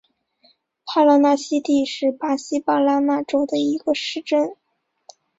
[0.83, 4.55] 帕拉纳西蒂是巴西巴拉那州的一个市镇。